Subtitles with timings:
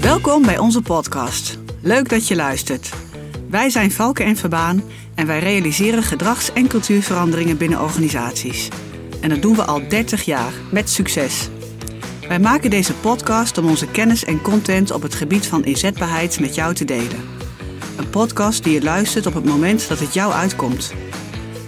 [0.00, 1.58] Welkom bij onze podcast.
[1.80, 2.90] Leuk dat je luistert.
[3.50, 4.82] Wij zijn Valken en Verbaan
[5.14, 8.68] en wij realiseren gedrags- en cultuurveranderingen binnen organisaties.
[9.20, 11.48] En dat doen we al 30 jaar met succes.
[12.28, 16.54] Wij maken deze podcast om onze kennis en content op het gebied van inzetbaarheid met
[16.54, 17.20] jou te delen.
[17.96, 20.94] Een podcast die je luistert op het moment dat het jou uitkomt.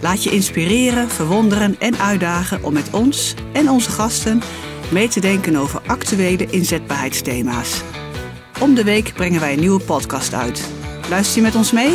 [0.01, 4.43] Laat je inspireren, verwonderen en uitdagen om met ons en onze gasten
[4.91, 7.83] mee te denken over actuele inzetbaarheidsthema's.
[8.61, 10.69] Om de week brengen wij een nieuwe podcast uit.
[11.11, 11.95] Luister je met ons mee?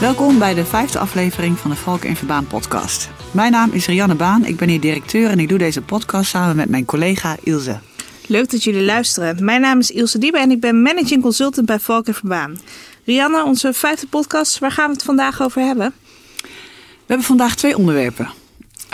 [0.00, 3.08] Welkom bij de vijfde aflevering van de Valk en Verbaan podcast.
[3.30, 6.56] Mijn naam is Rianne Baan, ik ben hier directeur en ik doe deze podcast samen
[6.56, 7.78] met mijn collega Ilse.
[8.26, 9.44] Leuk dat jullie luisteren.
[9.44, 12.58] Mijn naam is Ilse Diebe en ik ben managing consultant bij Valk en Verbaan.
[13.04, 15.92] Rianne, onze vijfde podcast, waar gaan we het vandaag over hebben?
[16.40, 18.28] We hebben vandaag twee onderwerpen.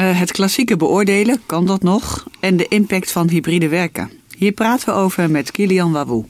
[0.01, 2.27] Uh, het klassieke beoordelen, kan dat nog?
[2.41, 4.11] En de impact van hybride werken.
[4.37, 6.25] Hier praten we over met Kilian Wawou.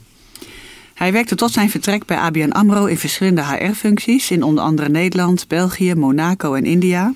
[0.93, 5.47] Hij werkte tot zijn vertrek bij ABN AMRO in verschillende HR-functies in onder andere Nederland,
[5.47, 7.13] België, Monaco en India.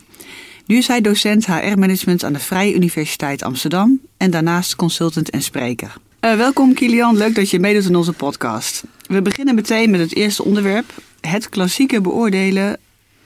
[0.65, 5.93] Nu is hij docent HR-management aan de Vrije Universiteit Amsterdam en daarnaast consultant en spreker.
[6.25, 8.83] Uh, welkom Kilian, leuk dat je meedoet in onze podcast.
[9.07, 10.85] We beginnen meteen met het eerste onderwerp.
[11.21, 12.77] Het klassieke beoordelen,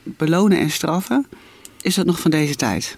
[0.02, 1.26] belonen en straffen.
[1.80, 2.96] Is dat nog van deze tijd?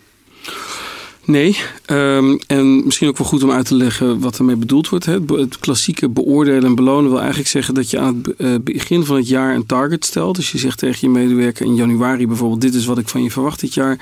[1.28, 5.04] Nee, um, en misschien ook wel goed om uit te leggen wat ermee bedoeld wordt.
[5.06, 9.04] Het, het klassieke beoordelen en belonen wil eigenlijk zeggen dat je aan het uh, begin
[9.04, 10.36] van het jaar een target stelt.
[10.36, 13.30] Dus je zegt tegen je medewerker in januari bijvoorbeeld: Dit is wat ik van je
[13.30, 13.98] verwacht dit jaar.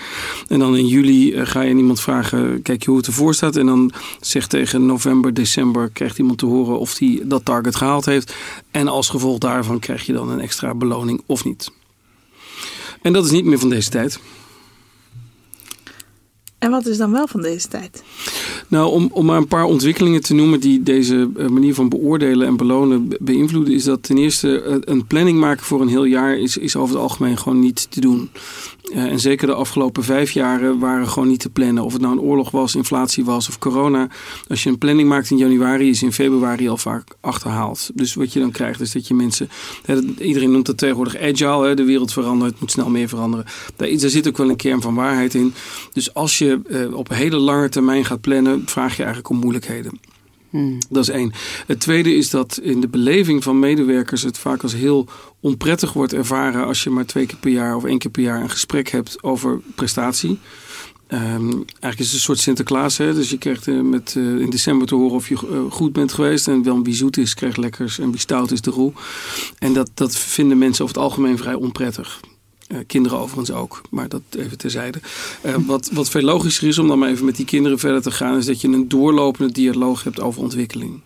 [0.48, 3.56] En dan in juli uh, ga je iemand vragen: Kijk je hoe het ervoor staat.
[3.56, 8.04] En dan zegt tegen november, december krijgt iemand te horen of hij dat target gehaald
[8.04, 8.34] heeft.
[8.70, 11.70] En als gevolg daarvan krijg je dan een extra beloning of niet.
[13.02, 14.20] En dat is niet meer van deze tijd.
[16.58, 18.02] En wat is dan wel van deze tijd?
[18.69, 22.56] Nou, om, om maar een paar ontwikkelingen te noemen die deze manier van beoordelen en
[22.56, 26.76] belonen beïnvloeden, is dat ten eerste een planning maken voor een heel jaar is, is
[26.76, 28.31] over het algemeen gewoon niet te doen.
[28.93, 31.84] Uh, en zeker de afgelopen vijf jaren waren gewoon niet te plannen.
[31.84, 34.09] Of het nou een oorlog was, inflatie was of corona.
[34.49, 37.91] Als je een planning maakt in januari, is in februari al vaak achterhaald.
[37.94, 39.49] Dus wat je dan krijgt is dat je mensen.
[40.19, 41.75] Iedereen noemt dat tegenwoordig agile.
[41.75, 43.47] De wereld verandert, het moet snel meer veranderen.
[43.76, 45.54] Daar, zit ook wel een kern van waarheid in.
[45.93, 46.60] Dus als je
[46.93, 48.35] op hele lange termijn gaat plannen,
[48.66, 50.00] vraag je eigenlijk om moeilijkheden.
[50.50, 50.78] Hmm.
[50.88, 51.32] Dat is één.
[51.66, 55.08] Het tweede is dat in de beleving van medewerkers het vaak als heel
[55.41, 58.42] onprettig wordt ervaren als je maar twee keer per jaar of één keer per jaar
[58.42, 60.38] een gesprek hebt over prestatie.
[61.08, 62.96] Um, eigenlijk is het een soort Sinterklaas.
[62.96, 63.14] Hè?
[63.14, 66.12] Dus je krijgt uh, met, uh, in december te horen of je uh, goed bent
[66.12, 66.48] geweest.
[66.48, 67.98] En wel wie zoet is, krijgt lekkers.
[67.98, 68.92] En wie stout is, de roe.
[69.58, 72.20] En dat, dat vinden mensen over het algemeen vrij onprettig.
[72.69, 75.00] Uh, kinderen overigens ook, maar dat even terzijde.
[75.44, 78.10] Uh, wat, wat veel logischer is om dan maar even met die kinderen verder te
[78.10, 81.00] gaan, is dat je een doorlopende dialoog hebt over ontwikkeling.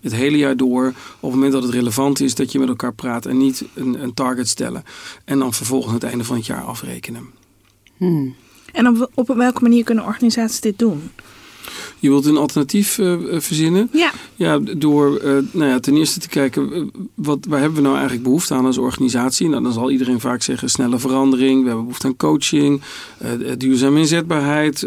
[0.00, 2.94] Het hele jaar door, op het moment dat het relevant is, dat je met elkaar
[2.94, 4.84] praat en niet een, een target stellen.
[5.24, 7.26] En dan vervolgens het einde van het jaar afrekenen.
[7.96, 8.34] Hmm.
[8.72, 11.10] En op, op welke manier kunnen organisaties dit doen?
[11.98, 13.88] Je wilt een alternatief uh, verzinnen.
[13.92, 14.12] Ja.
[14.34, 18.24] Ja, door uh, nou ja, ten eerste te kijken, wat, waar hebben we nou eigenlijk
[18.24, 19.48] behoefte aan als organisatie?
[19.48, 21.60] Nou, dan zal iedereen vaak zeggen snelle verandering.
[21.60, 22.82] We hebben behoefte aan coaching,
[23.58, 24.86] duurzame inzetbaarheid,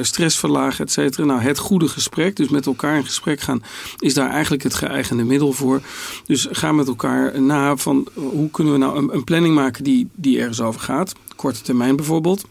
[0.00, 1.26] stress verlagen, et cetera.
[1.26, 3.62] Nou, het goede gesprek, dus met elkaar in gesprek gaan,
[3.98, 5.80] is daar eigenlijk het geëigende middel voor.
[6.26, 10.08] Dus ga met elkaar na van hoe kunnen we nou een, een planning maken die,
[10.14, 11.12] die ergens over gaat.
[11.36, 12.44] Korte termijn bijvoorbeeld.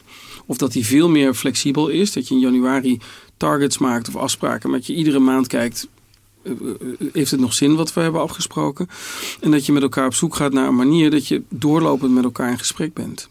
[0.46, 2.14] Of dat die veel meer flexibel is.
[2.14, 3.00] Dat je in januari
[3.44, 5.88] targets maakt of afspraken, dat je iedere maand kijkt.
[7.14, 8.90] Heeft het nog zin wat we hebben afgesproken?
[9.42, 12.24] En dat je met elkaar op zoek gaat naar een manier dat je doorlopend met
[12.24, 13.30] elkaar in gesprek bent.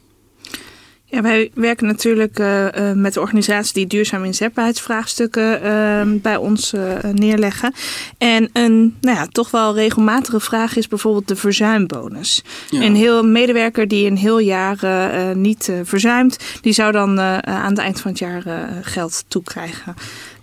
[1.13, 6.75] Ja, wij werken natuurlijk uh, uh, met de organisatie die duurzame inzetbaarheidsvraagstukken uh, bij ons
[7.13, 7.73] neerleggen.
[8.19, 12.45] En een nou ja, toch wel regelmatige vraag is bijvoorbeeld de verzuimbonus.
[12.71, 12.83] Ja.
[12.83, 14.79] Een heel medewerker die een heel jaar
[15.37, 18.43] niet verzuimt, die zou dan aan het eind van het jaar
[18.83, 19.95] geld toekrijgen.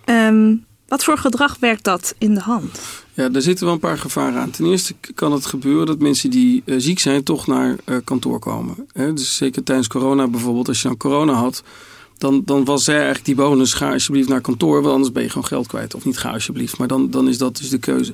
[0.04, 2.80] Um, wat voor gedrag werkt dat in de hand?
[3.14, 4.50] Ja, daar zitten wel een paar gevaren aan.
[4.50, 8.38] Ten eerste kan het gebeuren dat mensen die uh, ziek zijn toch naar uh, kantoor
[8.38, 8.88] komen.
[8.94, 11.62] Dus zeker tijdens corona bijvoorbeeld, als je dan corona had,
[12.18, 15.28] dan, dan was zij eigenlijk die bonus, ga alsjeblieft naar kantoor, want anders ben je
[15.28, 15.94] gewoon geld kwijt.
[15.94, 18.12] Of niet ga alsjeblieft, maar dan, dan is dat dus de keuze.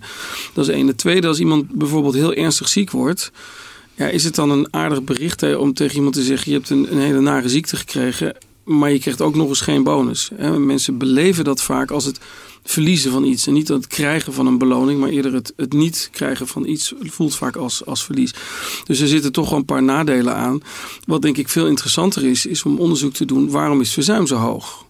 [0.53, 0.87] Dat is één.
[0.87, 3.33] Het tweede, als iemand bijvoorbeeld heel ernstig ziek wordt,
[3.95, 6.93] ja, is het dan een aardig bericht om tegen iemand te zeggen, je hebt een,
[6.93, 10.31] een hele nare ziekte gekregen, maar je krijgt ook nog eens geen bonus.
[10.35, 10.59] Hè?
[10.59, 12.21] Mensen beleven dat vaak als het
[12.71, 13.47] verliezen van iets.
[13.47, 16.93] En niet het krijgen van een beloning, maar eerder het, het niet krijgen van iets
[16.99, 18.35] voelt vaak als, als verlies.
[18.85, 20.61] Dus er zitten toch wel een paar nadelen aan.
[21.05, 24.37] Wat denk ik veel interessanter is, is om onderzoek te doen waarom is verzuim zo
[24.37, 24.86] hoog?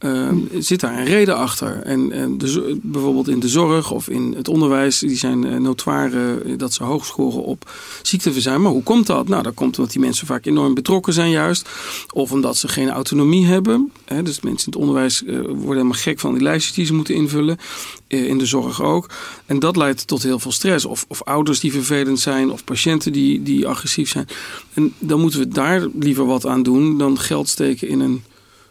[0.00, 1.82] Uh, zit daar een reden achter?
[1.82, 6.56] En, en de, bijvoorbeeld in de zorg of in het onderwijs, die zijn uh, notoire
[6.56, 7.70] dat ze hoog scoren op
[8.02, 8.62] ziekteverzuim.
[8.62, 9.28] Maar hoe komt dat?
[9.28, 11.68] Nou, dat komt omdat die mensen vaak enorm betrokken zijn juist.
[12.12, 13.92] Of omdat ze geen autonomie hebben.
[14.04, 17.14] Dus mensen in het onderwijs uh, worden helemaal gek van die lijstjes die ze moeten
[17.14, 17.58] invullen.
[18.06, 19.10] in de zorg ook.
[19.46, 20.84] En dat leidt tot heel veel stress.
[20.84, 24.26] Of, of ouders die vervelend zijn, of patiënten die, die agressief zijn.
[24.74, 28.24] En dan moeten we daar liever wat aan doen dan geld steken in een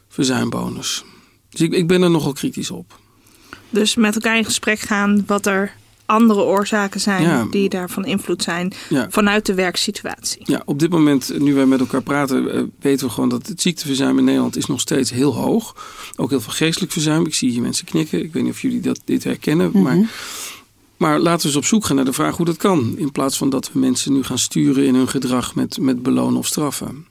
[0.10, 1.04] verzuimbonus.
[1.54, 3.00] Dus ik, ik ben er nogal kritisch op.
[3.70, 5.74] Dus met elkaar in gesprek gaan wat er
[6.06, 7.48] andere oorzaken zijn ja.
[7.50, 9.08] die daarvan invloed zijn ja.
[9.10, 10.42] vanuit de werksituatie.
[10.46, 14.18] Ja, op dit moment, nu wij met elkaar praten, weten we gewoon dat het ziekteverzuim
[14.18, 15.76] in Nederland is nog steeds heel hoog.
[16.16, 17.26] Ook heel veel geestelijk verzuim.
[17.26, 18.24] Ik zie hier mensen knikken.
[18.24, 19.68] Ik weet niet of jullie dat, dit herkennen.
[19.68, 19.84] Mm -hmm.
[19.84, 20.08] Maar
[20.98, 22.94] maar laten we eens op zoek gaan naar de vraag hoe dat kan.
[22.98, 26.40] In plaats van dat we mensen nu gaan sturen in hun gedrag met, met belonen
[26.40, 27.06] of straffen.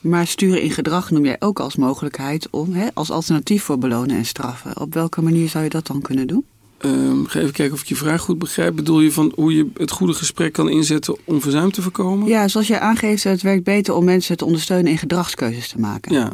[0.00, 4.16] Maar sturen in gedrag noem jij ook als mogelijkheid om, hè, als alternatief voor belonen
[4.16, 4.80] en straffen.
[4.80, 6.44] Op welke manier zou je dat dan kunnen doen?
[6.84, 8.76] Um, ga even kijken of ik je vraag goed begrijp.
[8.76, 12.28] Bedoel je van hoe je het goede gesprek kan inzetten om verzuim te voorkomen?
[12.28, 16.12] Ja, zoals jij aangeeft, het werkt beter om mensen te ondersteunen in gedragskeuzes te maken.
[16.12, 16.32] Ja,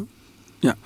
[0.65, 0.77] ja.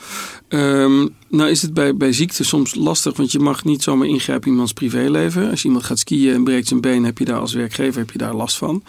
[0.49, 4.45] Um, nou is het bij, bij ziekte soms lastig, want je mag niet zomaar ingrijpen
[4.45, 5.49] in iemands privéleven.
[5.49, 8.17] Als iemand gaat skiën en breekt zijn been, heb je daar als werkgever heb je
[8.17, 8.83] daar last van.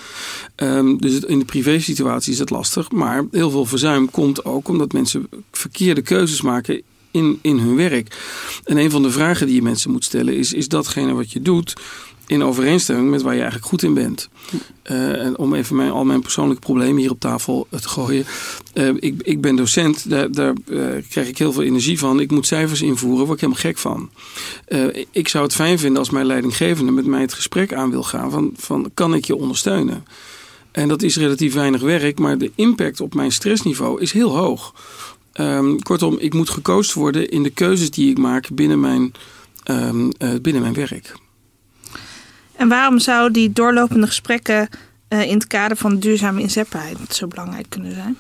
[0.56, 2.90] Um, dus in de privésituatie is het lastig.
[2.90, 8.16] Maar heel veel verzuim komt ook omdat mensen verkeerde keuzes maken in, in hun werk.
[8.64, 11.42] En een van de vragen die je mensen moet stellen is: is datgene wat je
[11.42, 11.75] doet
[12.30, 14.28] in overeenstemming met waar je eigenlijk goed in bent.
[14.90, 18.24] Uh, en om even mijn, al mijn persoonlijke problemen hier op tafel te gooien.
[18.74, 22.20] Uh, ik, ik ben docent, daar, daar uh, krijg ik heel veel energie van.
[22.20, 24.10] Ik moet cijfers invoeren, word ik helemaal gek van.
[25.10, 28.30] ik zou het fijn vinden als mijn leidinggevende met mij het gesprek aan wil gaan
[28.30, 30.04] van, van kan ik je ondersteunen?
[30.72, 34.74] En dat is relatief weinig werk, maar de impact op mijn stressniveau is heel hoog.
[35.34, 39.12] Um, kortom, ik moet gecoacht worden in de keuzes die ik maak binnen mijn,
[39.64, 40.10] um,
[40.42, 41.14] binnen mijn werk.
[42.60, 44.68] En waarom zou die doorlopende gesprekken
[45.08, 48.16] uh, in het kader van duurzame inzetbaarheid zo belangrijk kunnen zijn?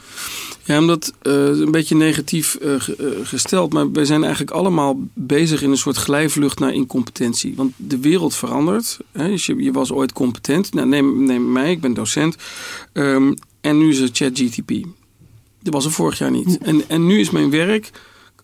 [0.64, 2.74] Ja, omdat uh, een beetje negatief uh,
[3.22, 7.54] gesteld, maar wij zijn eigenlijk allemaal bezig in een soort glijvlucht naar incompetentie.
[7.56, 8.98] Want de wereld verandert.
[9.12, 9.28] Hè?
[9.28, 10.74] Dus je, je, was ooit competent.
[10.74, 12.36] Nou, neem, neem mij, ik ben docent.
[12.92, 14.70] Um, en nu is het ChatGTP.
[15.62, 16.58] Dat was er vorig jaar niet.
[16.58, 17.90] En, en nu is mijn werk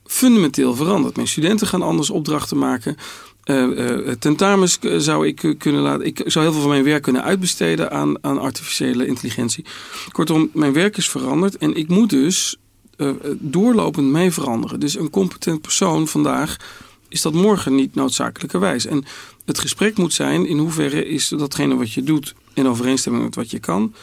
[0.05, 1.17] fundamenteel veranderd.
[1.17, 2.97] Mijn studenten gaan anders opdrachten maken.
[3.47, 6.07] Uh, tentamens zou ik kunnen laten.
[6.07, 9.65] Ik zou heel veel van mijn werk kunnen uitbesteden aan, aan artificiële intelligentie.
[10.13, 12.57] Kortom, mijn werk is veranderd en ik moet dus
[13.39, 14.81] doorlopend mee veranderen.
[14.81, 16.57] Dus een competent persoon vandaag
[17.09, 18.87] is dat morgen niet noodzakelijkerwijs.
[18.87, 19.05] En
[19.45, 23.51] het gesprek moet zijn in hoeverre is datgene wat je doet in overeenstemming met wat
[23.51, 23.95] je kan.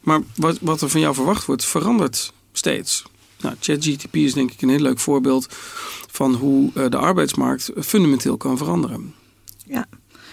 [0.00, 3.04] Maar wat, wat er van jou verwacht wordt, verandert steeds.
[3.40, 5.46] Nou, ChatGTP is denk ik een heel leuk voorbeeld
[6.10, 9.14] van hoe uh, de arbeidsmarkt fundamenteel kan veranderen.
[9.66, 9.86] Ja.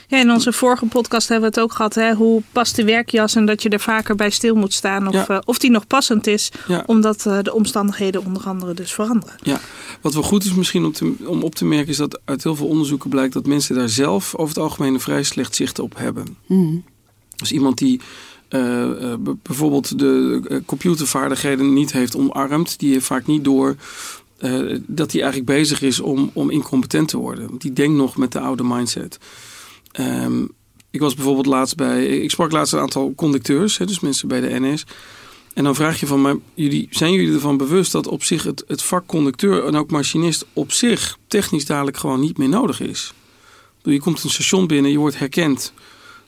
[0.09, 1.95] Ja, in onze vorige podcast hebben we het ook gehad.
[1.95, 2.13] Hè?
[2.13, 5.07] Hoe past de werkjas en dat je er vaker bij stil moet staan.
[5.07, 5.29] Of, ja.
[5.29, 6.51] uh, of die nog passend is.
[6.67, 6.83] Ja.
[6.85, 9.35] Omdat uh, de omstandigheden onder andere dus veranderen.
[9.41, 9.59] Ja,
[10.01, 11.87] wat wel goed is misschien om, te, om op te merken.
[11.87, 14.99] Is dat uit heel veel onderzoeken blijkt dat mensen daar zelf over het algemeen een
[14.99, 16.37] vrij slecht zicht op hebben.
[16.45, 16.83] Mm.
[17.35, 18.01] Dus iemand die
[18.49, 18.61] uh,
[19.01, 19.13] uh,
[19.43, 22.79] bijvoorbeeld de uh, computervaardigheden niet heeft omarmd.
[22.79, 23.75] Die heeft vaak niet door
[24.85, 27.49] dat hij eigenlijk bezig is om, om incompetent te worden.
[27.57, 29.19] Die denkt nog met de oude mindset.
[29.99, 30.49] Um,
[30.91, 32.05] ik was bijvoorbeeld laatst bij.
[32.05, 34.85] Ik sprak laatst een aantal conducteurs, hè, dus mensen bij de NS.
[35.53, 38.63] En dan vraag je van, maar jullie, zijn jullie ervan bewust dat op zich het,
[38.67, 43.13] het vak conducteur en ook machinist op zich technisch dadelijk gewoon niet meer nodig is?
[43.83, 45.73] Je komt een station binnen, je wordt herkend.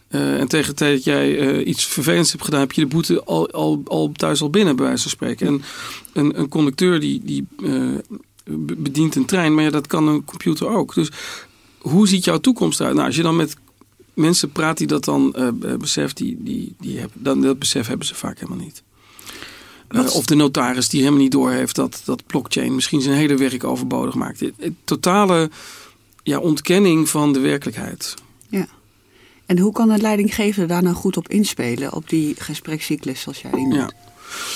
[0.09, 2.87] Uh, en tegen de tijd dat jij uh, iets vervelends hebt gedaan, heb je de
[2.87, 5.47] boete al, al, al thuis al binnen, bij wijze van spreken.
[5.47, 5.61] En
[6.13, 7.97] een, een conducteur die, die uh,
[8.77, 10.93] bedient een trein, maar ja, dat kan een computer ook.
[10.93, 11.09] Dus
[11.77, 12.95] hoe ziet jouw toekomst eruit?
[12.95, 13.55] Nou, als je dan met
[14.13, 15.35] mensen praat die dat dan
[15.79, 18.83] beseft, die, die, die hebben, dan, dat besef hebben ze vaak helemaal niet.
[20.13, 24.15] of de notaris die helemaal niet doorheeft dat, dat blockchain misschien zijn hele werk overbodig
[24.15, 24.43] maakt.
[24.83, 25.49] Totale
[26.23, 28.13] ja, ontkenning van de werkelijkheid.
[28.49, 28.67] Ja.
[29.49, 33.51] En hoe kan het leidinggevende daar nou goed op inspelen, op die gesprekscyclus zoals jij
[33.51, 33.75] die noemt?
[33.75, 33.89] Ja.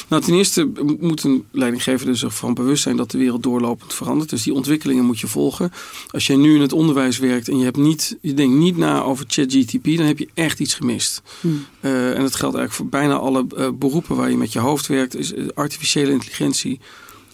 [0.09, 4.29] Nou, ten eerste moet een leidinggevende zich van bewust zijn dat de wereld doorlopend verandert.
[4.29, 5.71] Dus die ontwikkelingen moet je volgen.
[6.07, 9.01] Als jij nu in het onderwijs werkt en je, hebt niet, je denkt niet na
[9.01, 11.21] over ChatGTP, dan heb je echt iets gemist.
[11.41, 11.65] Hmm.
[11.81, 14.87] Uh, en dat geldt eigenlijk voor bijna alle uh, beroepen waar je met je hoofd
[14.87, 15.15] werkt.
[15.15, 16.79] Is artificiële intelligentie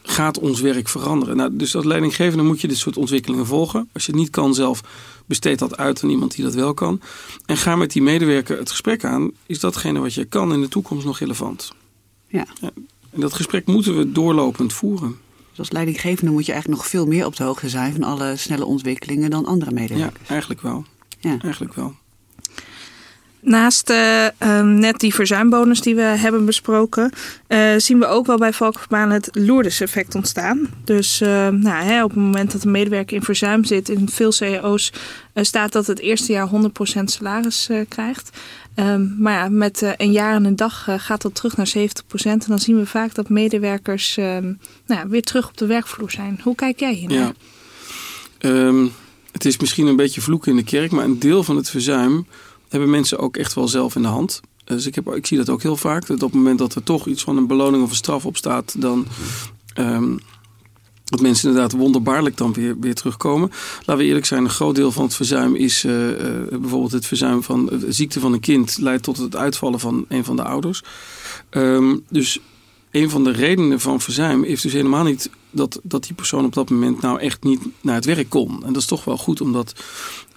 [0.10, 1.38] gaat ons werk veranderen?
[1.38, 3.90] Nou, dus als leidinggevende moet je dit soort ontwikkelingen volgen.
[3.94, 4.82] Als je het niet kan zelf,
[5.26, 7.02] besteed dat uit aan iemand die dat wel kan.
[7.46, 9.32] En ga met die medewerker het gesprek aan.
[9.46, 11.72] Is datgene wat je kan in de toekomst nog relevant?
[12.28, 12.46] Ja.
[12.62, 12.72] ja.
[13.10, 15.18] En dat gesprek moeten we doorlopend voeren.
[15.50, 18.36] Dus als leidinggevende moet je eigenlijk nog veel meer op de hoogte zijn van alle
[18.38, 20.24] snelle ontwikkelingen dan andere medewerkers.
[20.28, 20.86] Ja, eigenlijk wel.
[21.20, 21.38] Ja.
[21.42, 21.96] Eigenlijk wel.
[23.42, 27.12] Naast uh, net die verzuimbonus die we hebben besproken,
[27.48, 30.70] uh, zien we ook wel bij Valkenverbaan het Lourdes-effect ontstaan.
[30.84, 34.32] Dus uh, nou, hè, op het moment dat een medewerker in verzuim zit, in veel
[34.32, 34.92] cao's
[35.34, 36.50] staat dat het eerste jaar
[37.00, 38.38] 100% salaris krijgt.
[38.76, 41.80] Um, maar ja, met een jaar en een dag gaat dat terug naar 70%.
[42.24, 44.16] En dan zien we vaak dat medewerkers
[44.86, 46.40] nou, weer terug op de werkvloer zijn.
[46.44, 47.34] Hoe kijk jij hiernaar?
[48.40, 48.90] Ja.
[49.32, 52.26] Het is misschien een beetje vloeken in de kerk, maar een deel van het verzuim
[52.70, 54.42] hebben mensen ook echt wel zelf in de hand.
[54.64, 56.08] Dus ik, heb, ik zie dat ook heel vaak.
[56.08, 58.38] Dat op het moment dat er toch iets van een beloning of een straf op
[58.38, 59.06] staat, dan.
[59.78, 60.20] Um,
[61.10, 63.52] dat mensen inderdaad wonderbaarlijk dan weer, weer terugkomen.
[63.80, 66.18] Laten we eerlijk zijn, een groot deel van het verzuim is uh, uh,
[66.50, 70.26] bijvoorbeeld het verzuim van de ziekte van een kind leidt tot het uitvallen van een
[70.26, 70.84] van de ouders.
[71.50, 72.40] Um, dus
[72.92, 76.54] een van de redenen van verzuim is dus helemaal niet dat, dat die persoon op
[76.54, 78.66] dat moment nou echt niet naar het werk kon.
[78.66, 79.74] En dat is toch wel goed om dat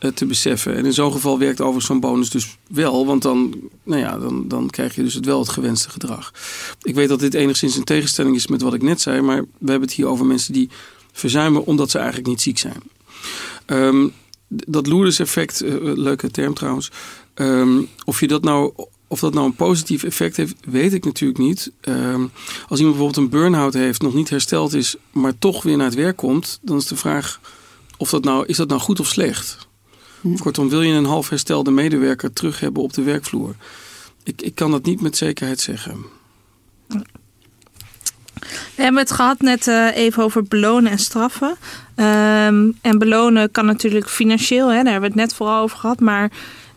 [0.00, 0.76] uh, te beseffen.
[0.76, 4.48] En in zo'n geval werkt overigens zo'n bonus dus wel, want dan, nou ja, dan,
[4.48, 6.32] dan krijg je dus het wel het gewenste gedrag.
[6.82, 9.70] Ik weet dat dit enigszins een tegenstelling is met wat ik net zei, maar we
[9.70, 10.68] hebben het hier over mensen die
[11.12, 12.82] verzuimen omdat ze eigenlijk niet ziek zijn.
[13.66, 14.12] Um,
[14.46, 16.90] dat Lourdes effect, uh, leuke term trouwens,
[17.34, 18.72] um, of je dat nou
[19.12, 21.72] of dat nou een positief effect heeft, weet ik natuurlijk niet.
[21.80, 22.30] Um,
[22.68, 25.94] als iemand bijvoorbeeld een burn-out heeft, nog niet hersteld is, maar toch weer naar het
[25.94, 27.40] werk komt, dan is de vraag
[27.96, 29.68] of dat nou, is dat nou goed of slecht?
[30.20, 30.36] Hm.
[30.36, 33.54] Kortom, wil je een half herstelde medewerker terug hebben op de werkvloer?
[34.24, 36.04] Ik, ik kan dat niet met zekerheid zeggen.
[38.74, 41.56] We hebben het gehad net uh, even over belonen en straffen.
[41.96, 46.00] Um, en belonen kan natuurlijk financieel, hè, daar hebben we het net vooral over gehad.
[46.00, 46.30] Maar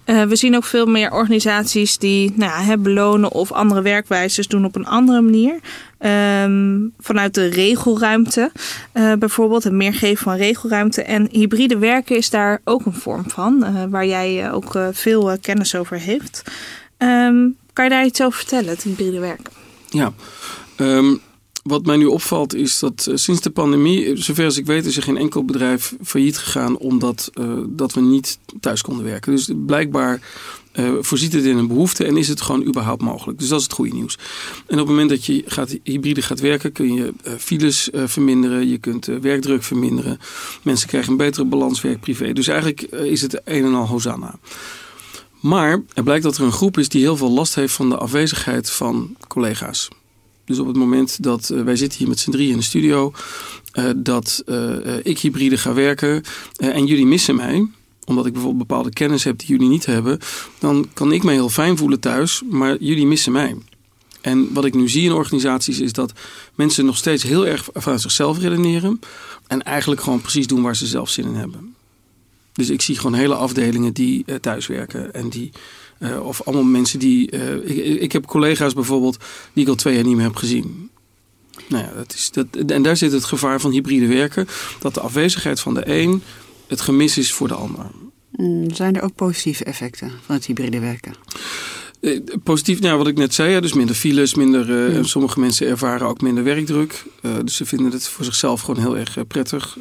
[0.05, 4.65] uh, we zien ook veel meer organisaties die nou, hè, belonen of andere werkwijzes doen
[4.65, 5.59] op een andere manier.
[6.43, 8.51] Um, vanuit de regelruimte
[8.93, 11.03] uh, bijvoorbeeld, het meer geven van regelruimte.
[11.03, 15.75] En hybride werken is daar ook een vorm van, uh, waar jij ook veel kennis
[15.75, 16.43] over heeft.
[16.97, 19.53] Um, kan je daar iets over vertellen, het hybride werken?
[19.89, 20.13] Ja,
[20.77, 21.21] um,
[21.65, 24.86] wat mij nu opvalt is dat uh, sinds de pandemie, eh, zover als ik weet,
[24.86, 29.31] is er geen enkel bedrijf failliet gegaan omdat uh, dat we niet thuis konden werken.
[29.31, 30.22] Dus blijkbaar
[30.74, 33.39] uh, voorziet het in een behoefte en is het gewoon überhaupt mogelijk.
[33.39, 34.17] Dus dat is het goede nieuws.
[34.67, 38.77] En op het moment dat je gaat, hybride gaat werken, kun je files verminderen, je
[38.77, 40.19] kunt werkdruk verminderen.
[40.62, 42.34] Mensen krijgen een betere balans werk-privé.
[42.34, 44.39] Dus eigenlijk is het een en al hosanna.
[45.39, 47.98] Maar er blijkt dat er een groep is die heel veel last heeft van de
[47.98, 49.89] afwezigheid van collega's.
[50.45, 53.13] Dus op het moment dat uh, wij zitten hier met z'n drie in de studio,
[53.73, 56.23] uh, dat uh, ik hybride ga werken
[56.57, 57.67] en jullie missen mij,
[58.05, 60.19] omdat ik bijvoorbeeld bepaalde kennis heb die jullie niet hebben,
[60.59, 63.55] dan kan ik me heel fijn voelen thuis, maar jullie missen mij.
[64.21, 66.13] En wat ik nu zie in organisaties is dat
[66.55, 68.99] mensen nog steeds heel erg vanuit zichzelf redeneren
[69.47, 71.75] en eigenlijk gewoon precies doen waar ze zelf zin in hebben.
[72.53, 75.51] Dus ik zie gewoon hele afdelingen die thuiswerken en die
[75.99, 77.29] uh, of allemaal mensen die.
[77.63, 79.17] Ik, ik, heb collega's bijvoorbeeld
[79.53, 80.89] die ik al twee jaar niet meer heb gezien.
[81.67, 84.47] Nou ja, dat is, dat, en daar zit het gevaar van hybride werken.
[84.79, 86.21] Dat de afwezigheid van de een
[86.67, 87.85] het gemis is voor de ander.
[88.31, 91.13] Mm, zijn er ook positieve effecten van het hybride werken?
[92.05, 95.03] Eh, positief, nou, wat ik net zei, dus minder files, minder, uh, ja.
[95.03, 97.03] sommige mensen ervaren ook minder werkdruk.
[97.21, 99.77] Uh, dus ze vinden het voor zichzelf gewoon heel erg prettig.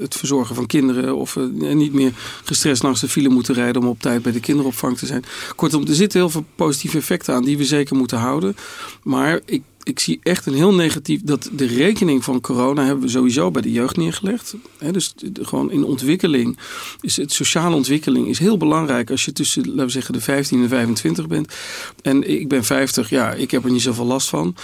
[0.00, 2.12] het verzorgen van kinderen of niet meer
[2.44, 5.24] gestrest langs de file moeten rijden om op tijd bij de kinderopvang te zijn.
[5.56, 8.56] Kortom, er zitten heel veel positieve effecten aan die we zeker moeten houden.
[9.02, 11.20] Maar ik ik zie echt een heel negatief.
[11.22, 14.54] Dat de rekening van corona hebben we sowieso bij de jeugd neergelegd.
[14.90, 16.58] Dus gewoon in ontwikkeling.
[17.00, 20.62] Is het sociale ontwikkeling is heel belangrijk als je tussen, laten we zeggen, de 15
[20.62, 21.54] en 25 bent.
[22.02, 24.54] En ik ben 50, ja, ik heb er niet zoveel last van.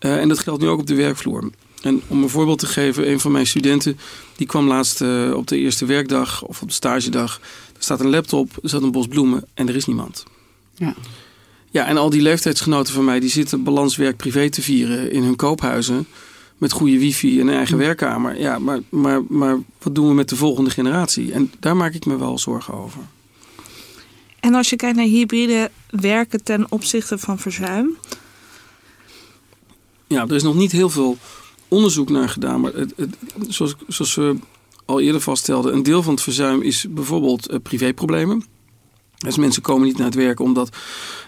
[0.00, 1.50] Uh, en dat geldt nu ook op de werkvloer.
[1.82, 3.98] En om een voorbeeld te geven, een van mijn studenten
[4.36, 7.40] die kwam laatst uh, op de eerste werkdag of op de stagedag.
[7.76, 10.24] Er staat een laptop, er staat een bos bloemen en er is niemand.
[10.74, 10.94] Ja.
[11.74, 15.36] Ja, en al die leeftijdsgenoten van mij die zitten balanswerk privé te vieren in hun
[15.36, 16.06] koophuizen.
[16.58, 18.40] Met goede wifi en een eigen werkkamer.
[18.40, 21.32] Ja, maar, maar, maar wat doen we met de volgende generatie?
[21.32, 23.00] En daar maak ik me wel zorgen over.
[24.40, 27.96] En als je kijkt naar hybride werken ten opzichte van verzuim?
[30.06, 31.18] Ja, er is nog niet heel veel
[31.68, 32.60] onderzoek naar gedaan.
[32.60, 33.16] Maar het, het,
[33.48, 34.36] zoals, zoals we
[34.84, 38.53] al eerder vaststelden, een deel van het verzuim is bijvoorbeeld uh, privéproblemen.
[39.24, 40.76] Dus mensen komen niet naar het werk omdat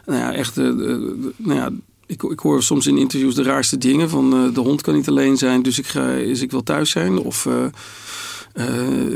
[0.05, 0.73] nou ja, echt, uh,
[1.37, 1.71] nou ja,
[2.07, 4.11] ik, ik hoor soms in interviews de raarste dingen.
[4.11, 7.19] Van de hond kan niet alleen zijn, dus ik, ga, dus ik wil thuis zijn.
[7.19, 7.49] Of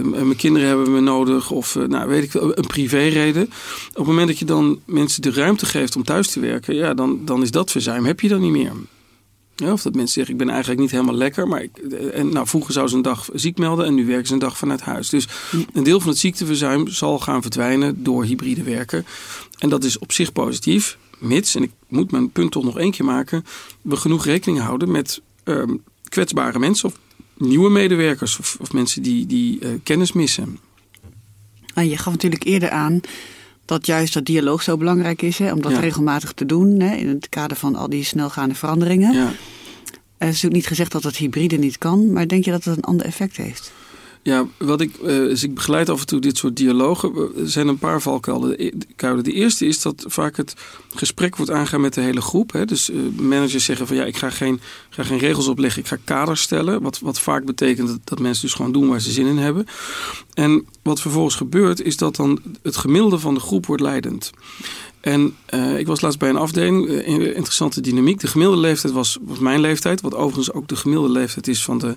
[0.02, 1.50] mijn kinderen hebben me nodig.
[1.50, 3.42] Of nou, weet ik wel, een privéreden.
[3.88, 6.74] Op het moment dat je dan mensen de ruimte geeft om thuis te werken.
[6.74, 8.04] Ja, dan, dan is dat verzuim.
[8.04, 8.72] Heb je dan niet meer.
[9.60, 11.48] Ja, of dat mensen zeggen, ik ben eigenlijk niet helemaal lekker.
[11.48, 11.76] Maar ik,
[12.12, 14.58] en, nou, vroeger zou ze een dag ziek melden en nu werken ze een dag
[14.58, 15.08] vanuit huis.
[15.08, 15.28] Dus
[15.72, 19.06] een deel van het ziekteverzuim zal gaan verdwijnen door hybride werken.
[19.58, 22.90] En dat is op zich positief, mits, en ik moet mijn punt toch nog één
[22.90, 23.44] keer maken,
[23.82, 25.76] we genoeg rekening houden met ehm,
[26.08, 26.98] kwetsbare mensen of
[27.36, 30.58] nieuwe medewerkers of, of mensen die, die uh, kennis missen.
[31.74, 33.00] En je gaf natuurlijk eerder aan
[33.70, 37.08] dat juist dat dialoog zo belangrijk is, hè, om dat regelmatig te doen hè, in
[37.08, 39.12] het kader van al die snelgaande veranderingen.
[39.12, 39.26] Ja.
[39.26, 42.76] Het is natuurlijk niet gezegd dat het hybride niet kan, maar denk je dat het
[42.76, 43.72] een ander effect heeft?
[44.22, 47.14] Ja, wat ik, uh, ik begeleid af en toe dit soort dialogen.
[47.36, 48.54] Er zijn een paar valkuilen.
[48.64, 50.54] E-, de eerste is dat vaak het
[50.94, 52.52] gesprek wordt aangegaan met de hele groep.
[52.52, 52.64] Hè.
[52.64, 54.60] Dus uh, managers zeggen van ja, ik ga geen,
[54.90, 56.82] ga geen regels opleggen, ik ga kaders stellen.
[56.82, 59.66] Wat, wat vaak betekent dat, mensen dus gewoon doen waar ze zin in hebben.
[60.34, 64.30] En wat vervolgens gebeurt, is dat dan het gemiddelde van de groep wordt leidend.
[65.00, 68.20] En uh, ik was laatst bij een afdeling, interessante dynamiek.
[68.20, 71.78] De gemiddelde leeftijd was, was mijn leeftijd, wat overigens ook de gemiddelde leeftijd is van
[71.78, 71.96] de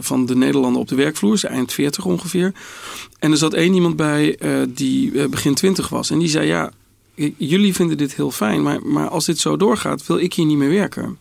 [0.00, 1.38] van de Nederlander op de werkvloer.
[1.38, 2.52] Ze eind 40 ongeveer.
[3.18, 6.10] En er zat één iemand bij uh, die uh, begin 20 was.
[6.10, 6.70] En die zei: Ja,
[7.36, 10.58] jullie vinden dit heel fijn, maar, maar als dit zo doorgaat, wil ik hier niet
[10.58, 11.18] meer werken.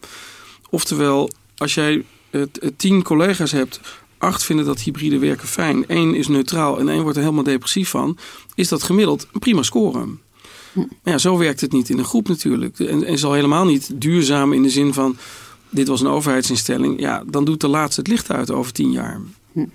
[0.70, 2.03] Oftewel, als jij
[2.75, 3.79] tien collega's hebt.
[4.17, 5.88] Acht vinden dat hybride werken fijn.
[5.88, 8.17] één is neutraal en één wordt er helemaal depressief van.
[8.55, 10.08] Is dat gemiddeld een prima score.
[10.74, 10.79] Hm.
[11.03, 12.79] Ja, zo werkt het niet in een groep natuurlijk.
[12.79, 15.17] En, en zal helemaal niet duurzaam in de zin van
[15.73, 19.21] dit was een overheidsinstelling, ja, dan doet de laatste het licht uit over tien jaar.
[19.51, 19.65] Hm.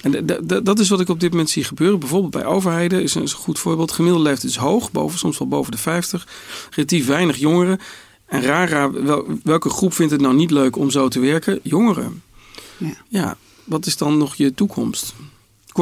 [0.00, 0.26] En
[0.62, 1.98] dat is wat ik op dit moment zie gebeuren.
[1.98, 3.92] Bijvoorbeeld bij overheden is een, goed voorbeeld.
[3.92, 6.28] Gemiddelde leeftijd is hoog, boven, soms wel boven de 50.
[6.70, 7.78] Relatief weinig jongeren.
[8.26, 8.92] En raar,
[9.42, 11.60] welke groep vindt het nou niet leuk om zo te werken?
[11.62, 12.22] Jongeren.
[12.76, 12.94] Ja.
[13.08, 15.14] ja, wat is dan nog je toekomst?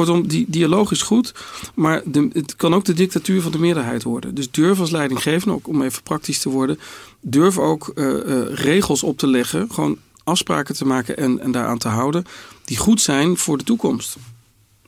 [0.05, 1.33] Kortom, die dialoog is goed,
[1.75, 4.35] maar de, het kan ook de dictatuur van de meerderheid worden.
[4.35, 6.79] Dus durf als leidinggevende, ook om even praktisch te worden,
[7.21, 11.77] durf ook uh, uh, regels op te leggen, gewoon afspraken te maken en, en daaraan
[11.77, 12.25] te houden,
[12.65, 14.15] die goed zijn voor de toekomst.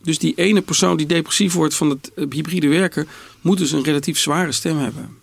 [0.01, 3.07] Dus die ene persoon die depressief wordt van het eh, hybride werken,
[3.41, 5.17] moet dus een relatief zware stem hebben.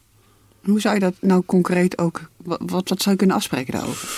[0.65, 4.09] Hoe zou je dat nou concreet ook, wat, wat zou je kunnen afspreken daarover?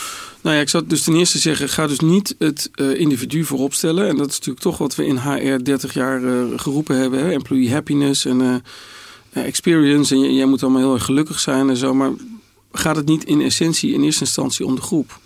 [0.42, 3.74] Nou ja, ik zou dus ten eerste zeggen, ga dus niet het uh, individu voorop
[3.74, 4.08] stellen.
[4.08, 7.20] En dat is natuurlijk toch wat we in HR 30 jaar uh, geroepen hebben.
[7.20, 7.32] Hè?
[7.32, 10.14] Employee happiness en uh, experience.
[10.14, 11.94] En jij moet allemaal heel erg gelukkig zijn en zo.
[11.94, 12.10] Maar
[12.72, 15.18] gaat het niet in essentie in eerste instantie om de groep?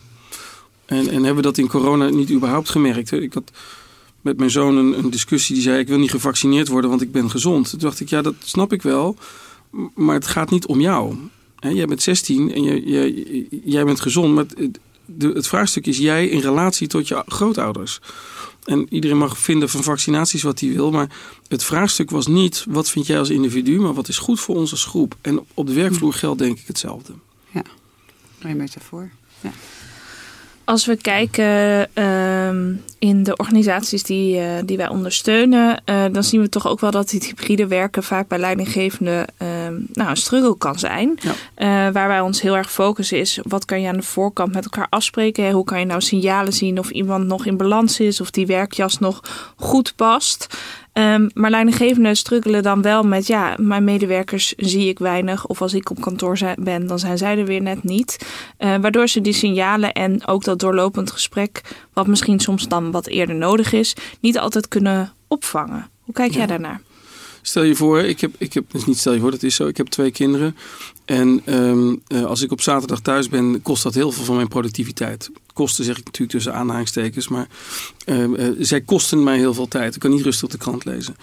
[0.87, 3.13] En, en hebben we dat in corona niet überhaupt gemerkt?
[3.13, 3.51] Ik had
[4.21, 5.79] met mijn zoon een, discussie die zei...
[5.79, 7.71] ik wil niet gevaccineerd worden, want ik ben gezond.
[7.71, 9.17] Toen dacht ik, ja, dat snap ik wel.
[9.95, 11.17] Maar het gaat niet om jou.
[11.59, 12.63] Jij bent 16 en
[13.65, 14.45] jij bent gezond, maar...
[14.57, 18.01] Het, de, het vraagstuk is jij in relatie tot je grootouders.
[18.65, 20.91] En iedereen mag vinden van vaccinaties wat hij wil.
[20.91, 21.11] Maar
[21.49, 24.71] het vraagstuk was niet wat vind jij als individu, maar wat is goed voor ons
[24.71, 25.17] als groep.
[25.21, 27.13] En op de werkvloer geldt denk ik hetzelfde.
[27.51, 27.63] Ja,
[28.39, 29.11] een metafoor.
[29.41, 29.53] Ja.
[30.65, 36.41] Als we kijken uh, in de organisaties die, uh, die wij ondersteunen, uh, dan zien
[36.41, 40.59] we toch ook wel dat het hybride werken vaak bij leidinggevenden ehm, nou, een struggle
[40.59, 41.19] kan zijn.
[41.21, 41.33] Ja.
[41.55, 44.65] Eh, waar wij ons heel erg focussen is wat kan je aan de voorkant met
[44.65, 45.51] elkaar afspreken?
[45.51, 48.99] Hoe kan je nou signalen zien of iemand nog in balans is of die werkjas
[48.99, 49.21] nog
[49.57, 50.47] goed past?
[50.99, 55.47] Um, maar leidinggevenden struggelen dan wel met, ja, mijn medewerkers zie ik weinig.
[55.47, 58.27] Of als ik op kantoor ben, dan zijn zij er weer net niet.
[58.59, 61.61] Uh, waardoor ze die signalen en ook dat doorlopend gesprek,
[61.93, 65.89] wat misschien soms dan wat eerder nodig is, niet altijd kunnen opvangen.
[66.01, 66.81] Hoe kijk jij daarnaar?
[67.43, 69.67] Stel je voor, ik heb, ik heb, dus niet stel je voor, dat is zo.
[69.67, 70.57] Ik heb twee kinderen.
[71.05, 74.49] En um, uh, als ik op zaterdag thuis ben, kost dat heel veel van mijn
[74.49, 75.31] productiviteit.
[75.55, 77.49] Kosten zeg ik natuurlijk tussen aanhalingstekens, maar
[78.07, 79.95] uh, uh, zij kosten mij heel veel tijd.
[79.95, 81.17] Ik kan niet rustig de krant lezen.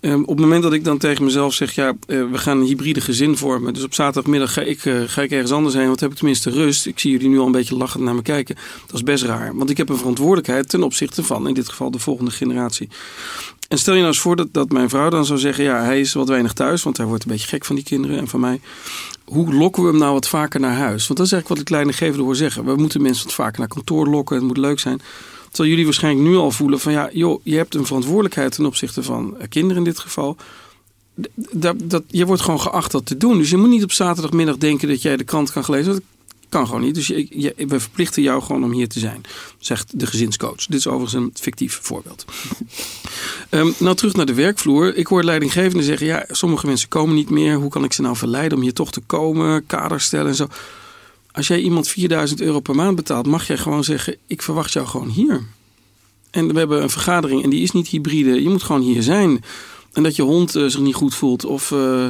[0.00, 3.00] Um, op het moment dat ik dan tegen mezelf zeg, ja, we gaan een hybride
[3.00, 3.74] gezin vormen.
[3.74, 6.86] Dus op zaterdagmiddag ga ik, ga ik ergens anders heen, want heb ik tenminste rust.
[6.86, 8.56] Ik zie jullie nu al een beetje lachend naar me kijken.
[8.86, 11.90] Dat is best raar, want ik heb een verantwoordelijkheid ten opzichte van, in dit geval,
[11.90, 12.88] de volgende generatie.
[13.68, 16.00] En stel je nou eens voor dat, dat mijn vrouw dan zou zeggen: ja, hij
[16.00, 18.40] is wat weinig thuis, want hij wordt een beetje gek van die kinderen en van
[18.40, 18.60] mij.
[19.32, 21.06] Hoe lokken we hem nou wat vaker naar huis?
[21.06, 22.64] Want dat is eigenlijk wat ik kleine gever hoor zeggen.
[22.64, 25.00] We moeten mensen wat vaker naar kantoor lokken, het moet leuk zijn.
[25.48, 29.02] Terwijl jullie waarschijnlijk nu al voelen van ja, joh, je hebt een verantwoordelijkheid ten opzichte
[29.02, 30.36] van eh, kinderen in dit geval.
[31.52, 33.38] Dat, dat, je wordt gewoon geacht dat te doen.
[33.38, 36.02] Dus je moet niet op zaterdagmiddag denken dat jij de krant kan lezen.
[36.48, 36.94] Kan gewoon niet.
[36.94, 39.20] Dus je, je, we verplichten jou gewoon om hier te zijn,
[39.58, 40.66] zegt de gezinscoach.
[40.66, 42.24] Dit is overigens een fictief voorbeeld.
[43.54, 44.96] Um, nou, terug naar de werkvloer.
[44.96, 47.54] Ik hoor leidinggevenden zeggen: ja, sommige mensen komen niet meer.
[47.54, 49.66] Hoe kan ik ze nou verleiden om hier toch te komen?
[49.66, 50.46] Kaders stellen en zo.
[51.32, 54.86] Als jij iemand 4000 euro per maand betaalt, mag jij gewoon zeggen: Ik verwacht jou
[54.86, 55.42] gewoon hier.
[56.30, 58.42] En we hebben een vergadering en die is niet hybride.
[58.42, 59.44] Je moet gewoon hier zijn.
[59.92, 62.06] En dat je hond uh, zich niet goed voelt of uh,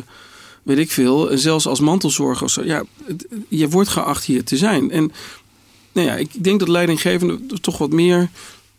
[0.62, 1.38] weet ik veel.
[1.38, 2.64] Zelfs als mantelzorger of zo.
[2.64, 2.84] Ja,
[3.48, 4.90] je wordt geacht hier te zijn.
[4.90, 5.12] En
[5.92, 8.30] nou ja, ik denk dat leidinggevenden toch wat meer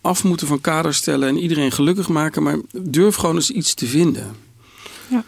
[0.04, 2.44] af moeten van kaders stellen en iedereen gelukkig maken.
[2.44, 4.36] Maar durf gewoon eens iets te vinden.
[5.08, 5.24] Ja.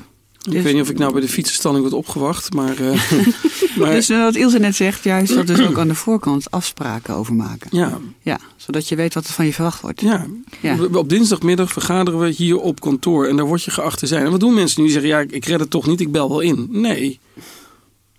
[0.46, 2.82] Ik dus- weet niet of ik nou bij de fietsenstalling word opgewacht, maar...
[2.82, 3.12] Uh,
[3.80, 3.92] maar...
[3.92, 7.34] Dus uh, wat Ilse net zegt, juist dat dus ook aan de voorkant afspraken over
[7.34, 7.70] maken.
[7.72, 8.00] Ja.
[8.22, 8.40] ja.
[8.56, 10.02] Zodat je weet wat er van je verwacht wordt.
[10.02, 10.26] Ja.
[10.62, 10.78] ja.
[10.92, 14.26] Op dinsdagmiddag vergaderen we hier op kantoor en daar word je geacht te zijn.
[14.26, 14.88] En wat doen mensen nu?
[14.88, 16.68] Die zeggen, ja, ik red het toch niet, ik bel wel in.
[16.72, 17.20] Nee,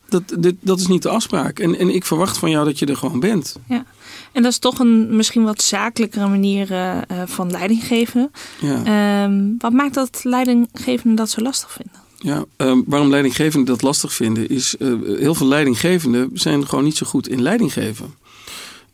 [0.08, 1.58] dat, dit, dat is niet de afspraak.
[1.58, 3.56] En, en ik verwacht van jou dat je er gewoon bent.
[3.68, 3.84] Ja.
[4.32, 8.30] En dat is toch een misschien wat zakelijkere manier uh, van leiding geven.
[8.60, 9.24] Ja.
[9.24, 12.00] Um, wat maakt dat leidinggevenden dat zo lastig vinden?
[12.18, 14.74] Ja, um, waarom leidinggevenden dat lastig vinden is...
[14.78, 18.14] Uh, heel veel leidinggevenden zijn gewoon niet zo goed in leiding geven.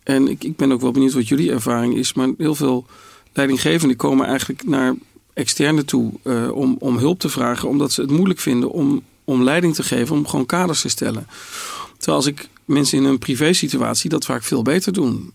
[0.03, 2.13] En ik, ik ben ook wel benieuwd wat jullie ervaring is.
[2.13, 2.87] Maar heel veel
[3.33, 4.95] leidinggevenden komen eigenlijk naar
[5.35, 6.13] externe toe...
[6.25, 9.83] Uh, om, om hulp te vragen, omdat ze het moeilijk vinden om, om leiding te
[9.83, 10.17] geven...
[10.17, 11.27] om gewoon kaders te stellen.
[11.97, 15.33] Terwijl als ik mensen in een privé-situatie dat vaak veel beter doen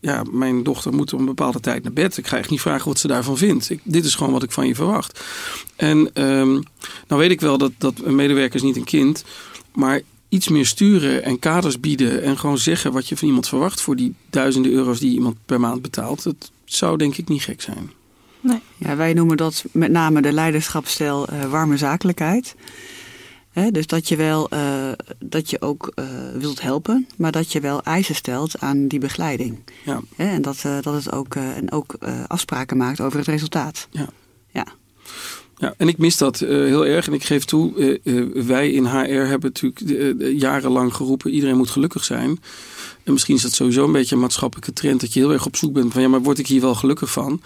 [0.00, 2.16] ja, mijn dochter moet op een bepaalde tijd naar bed.
[2.16, 3.70] Ik ga echt niet vragen wat ze daarvan vindt.
[3.70, 5.20] Ik, dit is gewoon wat ik van je verwacht.
[5.76, 6.62] En um,
[7.08, 9.24] nou weet ik wel dat, dat een medewerker is niet een kind.
[9.74, 12.22] Maar iets meer sturen en kaders bieden.
[12.22, 15.60] En gewoon zeggen wat je van iemand verwacht voor die duizenden euro's die iemand per
[15.60, 16.22] maand betaalt.
[16.22, 17.90] Dat zou denk ik niet gek zijn.
[18.40, 18.60] Nee.
[18.76, 22.54] Ja, wij noemen dat met name de leiderschapsstijl uh, warme zakelijkheid
[23.70, 27.82] dus dat je wel uh, dat je ook uh, wilt helpen, maar dat je wel
[27.82, 29.58] eisen stelt aan die begeleiding.
[29.84, 30.00] Ja.
[30.16, 31.94] en dat, uh, dat het ook, en ook
[32.26, 33.88] afspraken maakt over het resultaat.
[33.90, 34.08] Ja.
[34.52, 34.66] Ja.
[35.56, 37.06] Ja, en ik mis dat heel erg.
[37.06, 38.00] En ik geef toe,
[38.34, 42.40] wij in HR hebben natuurlijk jarenlang geroepen: iedereen moet gelukkig zijn.
[43.04, 45.56] En misschien is dat sowieso een beetje een maatschappelijke trend dat je heel erg op
[45.56, 47.40] zoek bent van ja, maar word ik hier wel gelukkig van?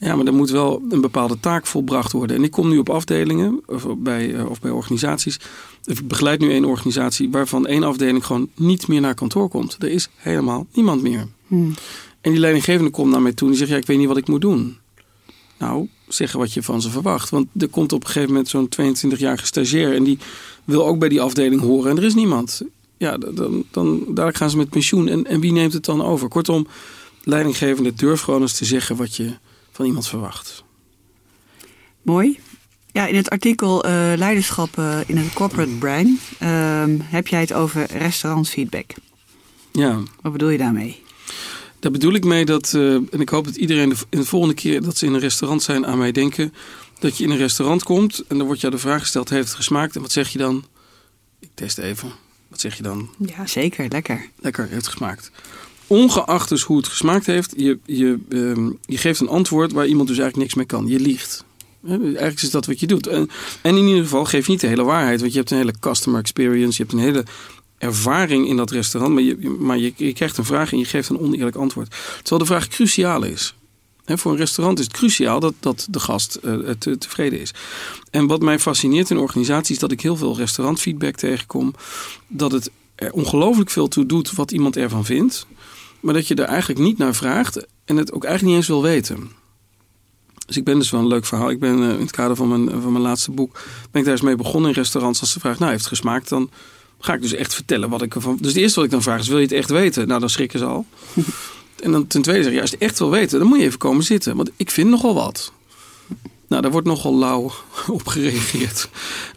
[0.00, 2.36] Ja, maar er moet wel een bepaalde taak volbracht worden.
[2.36, 5.40] En ik kom nu op afdelingen of bij, eh, of bij organisaties.
[5.84, 9.76] Ik begeleid nu één organisatie waarvan één afdeling gewoon niet meer naar kantoor komt.
[9.78, 11.26] Er is helemaal niemand meer.
[11.46, 11.74] Hmm.
[12.20, 14.16] En die leidinggevende komt naar mij toe en die zegt: Ja, ik weet niet wat
[14.16, 14.76] ik moet doen.
[15.58, 17.30] Nou, zeggen wat je van ze verwacht.
[17.30, 20.18] Want er komt op een gegeven moment zo'n 22-jarige stagiair en die
[20.64, 22.62] wil ook bij die afdeling horen en er is niemand.
[22.96, 25.08] Ja, dan, dan daar gaan ze met pensioen.
[25.08, 26.28] En, en wie neemt het dan over?
[26.28, 26.66] Kortom,
[27.24, 29.32] leidinggevende durf gewoon eens te zeggen wat je
[29.80, 30.64] van iemand verwacht.
[32.02, 32.38] Mooi.
[32.92, 37.52] Ja, in het artikel uh, Leiderschap uh, in het Corporate Brain uh, heb jij het
[37.52, 38.90] over restaurantfeedback.
[39.72, 40.02] Ja.
[40.22, 41.02] Wat bedoel je daarmee?
[41.78, 44.54] Daar bedoel ik mee dat, eh, en ik hoop dat iedereen de, in de volgende
[44.54, 46.54] keer dat ze in een restaurant zijn aan mij denken,
[46.98, 49.56] dat je in een restaurant komt en dan wordt jou de vraag gesteld, heeft het
[49.56, 49.96] gesmaakt?
[49.96, 50.64] En wat zeg je dan?
[51.38, 52.12] Ik test even.
[52.48, 53.10] Wat zeg je dan?
[53.18, 53.88] Ja, zeker.
[53.88, 54.28] Lekker.
[54.36, 55.30] Lekker, heeft gesmaakt
[55.90, 60.08] ongeacht dus hoe het gesmaakt heeft, je, je, um, je geeft een antwoord waar iemand
[60.08, 60.92] dus eigenlijk niks mee kan.
[60.92, 61.44] Je liegt.
[61.88, 63.06] Eigenlijk is dat wat je doet.
[63.06, 63.30] En,
[63.62, 65.20] en in ieder geval geef je niet de hele waarheid.
[65.20, 66.76] Want je hebt een hele customer experience.
[66.76, 67.24] Je hebt een hele
[67.78, 69.14] ervaring in dat restaurant.
[69.14, 71.90] Maar je, maar je, krijgt een vraag en je geeft een oneerlijk antwoord.
[72.16, 73.54] Terwijl de vraag cruciaal is.
[74.04, 77.54] voor een restaurant is het cruciaal dat, dat de gast uh, te, tevreden is.
[78.10, 81.74] En wat mij fascineert in organisaties is dat ik heel veel restaurantfeedback tegenkom.
[82.28, 85.46] Dat het er ongelooflijk veel toe doet wat iemand ervan vindt
[86.00, 88.82] maar dat je er eigenlijk niet naar vraagt en het ook eigenlijk niet eens wil
[88.82, 89.30] weten.
[90.46, 91.50] Dus ik ben dus wel een leuk verhaal.
[91.50, 93.52] Ik ben eh, in het kader van mijn, van mijn laatste boek
[93.90, 95.20] ben ik daar eens mee begonnen in restaurants.
[95.20, 96.50] Als ze vraagt, nou heeft het gesmaakt, dan
[97.00, 98.36] ga ik dus echt vertellen wat ik ervan.
[98.40, 100.08] Dus het eerste wat ik dan vraag is, wil je het echt weten?
[100.08, 100.86] Nou, dan schrikken ze al.
[101.84, 103.58] en dan ten tweede zeg je, ja, als je het echt wil weten, dan moet
[103.58, 105.52] je even komen zitten, want ik vind nogal wat.
[106.50, 107.52] Nou, daar wordt nogal lauw
[107.98, 108.88] op gereageerd.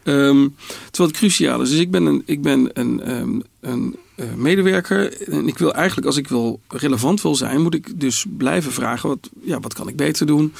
[0.03, 0.55] Um,
[0.91, 1.69] terwijl het cruciaal is.
[1.69, 5.29] Dus ik ben een, ik ben een, um, een uh, medewerker.
[5.29, 9.09] En ik wil eigenlijk, als ik wil relevant wil zijn, moet ik dus blijven vragen:
[9.09, 10.53] wat, ja, wat kan ik beter doen?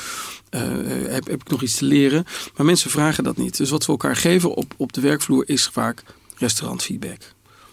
[0.52, 0.62] Uh,
[1.08, 2.26] heb, heb ik nog iets te leren?
[2.56, 3.58] Maar mensen vragen dat niet.
[3.58, 6.04] Dus wat we elkaar geven op, op de werkvloer is vaak
[6.38, 7.22] restaurantfeedback.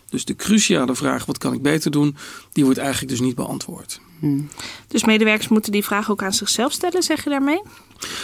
[0.08, 2.16] Dus de cruciale vraag: wat kan ik beter doen?
[2.52, 4.00] Die wordt eigenlijk dus niet beantwoord.
[4.20, 4.48] Hmm.
[4.88, 7.62] Dus medewerkers moeten die vraag ook aan zichzelf stellen, zeg je daarmee?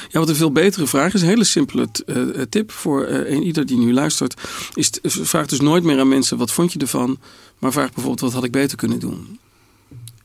[0.08, 3.42] Ja, wat een veel betere vraag is, een hele simpele uh, tip voor uh, een
[3.42, 4.40] ieder die nu luistert,
[4.74, 7.18] is vraag dus nooit meer aan mensen wat vond je ervan,
[7.58, 9.38] maar vraag bijvoorbeeld wat had ik beter kunnen doen.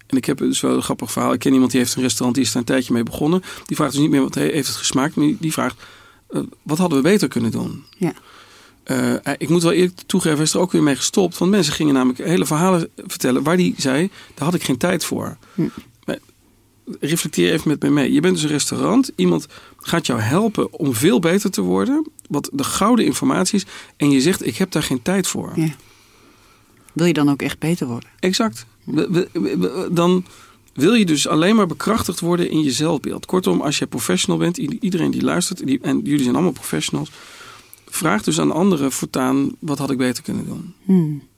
[0.07, 1.33] En ik heb dus wel een grappig verhaal.
[1.33, 3.41] Ik ken iemand die heeft een restaurant, die is daar een tijdje mee begonnen.
[3.65, 5.75] Die vraagt dus niet meer wat heeft het gesmaakt, maar die vraagt
[6.29, 7.83] uh, wat hadden we beter kunnen doen.
[7.97, 8.13] Ja.
[8.85, 11.37] Uh, ik moet wel eerlijk toegeven, hij is er ook weer mee gestopt.
[11.37, 15.05] Want mensen gingen namelijk hele verhalen vertellen waar die zei, daar had ik geen tijd
[15.05, 15.37] voor.
[15.53, 15.63] Hm
[16.99, 18.13] reflecteer even met me mee.
[18.13, 19.11] Je bent dus een restaurant.
[19.15, 22.07] Iemand gaat jou helpen om veel beter te worden.
[22.27, 23.65] Wat de gouden informatie is.
[23.97, 25.51] En je zegt, ik heb daar geen tijd voor.
[25.55, 25.69] Ja.
[26.93, 28.09] wil je dan ook echt beter worden.
[28.19, 28.65] Exact.
[29.91, 30.25] Dan
[30.73, 33.25] wil je dus alleen maar bekrachtigd worden in je zelfbeeld.
[33.25, 37.11] Kortom, als je professional bent, iedereen die luistert, en jullie zijn allemaal professionals,
[37.91, 40.73] vraag dus aan anderen voortaan: wat had ik beter kunnen doen?
[40.85, 41.29] Hmm.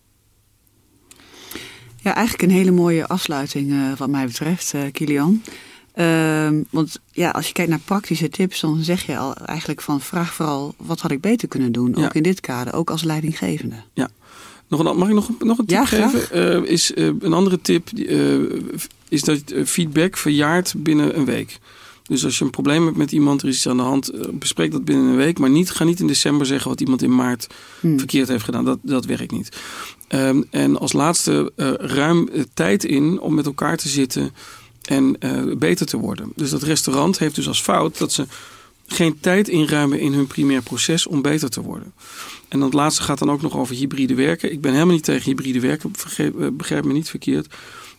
[2.01, 5.41] Ja, eigenlijk een hele mooie afsluiting uh, wat mij betreft, uh, Kilian.
[5.93, 10.01] Ehm, want ja, als je kijkt naar praktische tips, dan zeg je al eigenlijk van
[10.01, 13.75] vraag vooral wat had ik beter kunnen doen, ook in dit kader, ook als leidinggevende.
[13.93, 14.09] Ja.
[14.67, 16.37] Nog een, mag ik nog, nog een tip ja, geven?
[16.63, 17.89] Uh, is, een andere tip
[19.09, 21.59] is dat feedback verjaart binnen een week.
[22.03, 24.71] Dus als je een probleem hebt met iemand, er is iets aan de hand, bespreek
[24.71, 25.39] dat binnen een week.
[25.39, 27.47] Maar niet, ga niet in december zeggen wat iemand in maart
[27.79, 27.97] hmm.
[27.97, 28.65] verkeerd heeft gedaan.
[28.65, 29.57] Dat, dat werkt niet.
[30.07, 34.33] Ehm, en als laatste, ruim tijd in om met elkaar te zitten
[34.83, 36.31] en uh, beter te worden.
[36.35, 38.25] Dus dat restaurant heeft dus als fout dat ze
[38.87, 41.93] geen tijd inruimen in hun primair proces om beter te worden.
[42.47, 44.51] En dat laatste gaat dan ook nog over hybride werken.
[44.51, 47.47] Ik ben helemaal niet tegen hybride werken, eh, begrijp me niet verkeerd.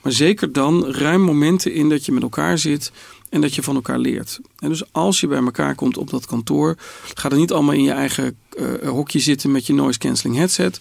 [0.05, 2.93] Maar zeker dan ruim momenten in dat je met elkaar zit
[3.29, 4.41] en dat je van elkaar leert.
[4.59, 6.77] En dus als je bij elkaar komt op dat kantoor,
[7.15, 10.81] ga er niet allemaal in je eigen uh, hokje zitten met je noise cancelling headset.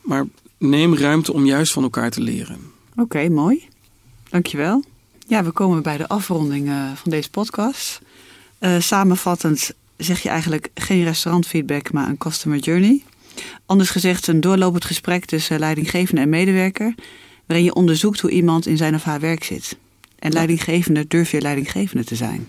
[0.00, 0.26] Maar
[0.58, 2.58] neem ruimte om juist van elkaar te leren.
[2.96, 3.68] Oké, mooi.
[4.30, 4.84] Dankjewel.
[5.26, 8.00] Ja, we komen bij de afronding uh, van deze podcast.
[8.60, 13.02] Uh, samenvattend zeg je eigenlijk geen restaurantfeedback, maar een customer journey.
[13.66, 16.94] Anders gezegd een doorlopend gesprek tussen leidinggevende en medewerker,
[17.52, 19.76] waarin je onderzoekt hoe iemand in zijn of haar werk zit.
[20.18, 22.48] En leidinggevende durf je leidinggevende te zijn.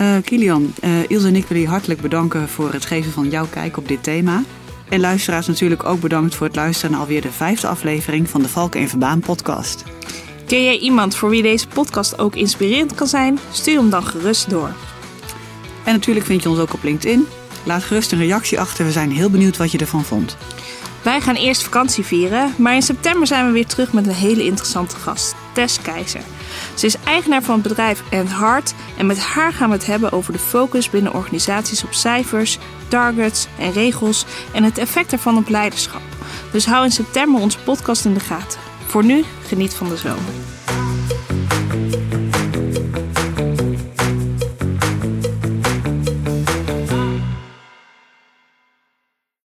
[0.00, 3.46] Uh, Kilian, uh, Ilse en ik willen je hartelijk bedanken voor het geven van jouw
[3.50, 4.42] kijk op dit thema.
[4.88, 8.48] En luisteraars natuurlijk ook bedankt voor het luisteren naar alweer de vijfde aflevering van de
[8.48, 9.84] Valken en Verbaan podcast.
[10.46, 13.38] Ken jij iemand voor wie deze podcast ook inspirerend kan zijn?
[13.52, 14.74] Stuur hem dan gerust door.
[15.84, 17.26] En natuurlijk vind je ons ook op LinkedIn.
[17.64, 18.84] Laat gerust een reactie achter.
[18.84, 20.36] We zijn heel benieuwd wat je ervan vond.
[21.04, 24.44] Wij gaan eerst vakantie vieren, maar in september zijn we weer terug met een hele
[24.44, 26.20] interessante gast, Tess Keizer.
[26.74, 30.12] Ze is eigenaar van het bedrijf And Heart en met haar gaan we het hebben
[30.12, 35.48] over de focus binnen organisaties op cijfers, targets en regels en het effect ervan op
[35.48, 36.02] leiderschap.
[36.52, 38.60] Dus hou in september onze podcast in de gaten.
[38.86, 40.53] Voor nu, geniet van de zomer.